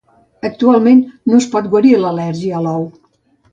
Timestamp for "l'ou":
2.69-2.91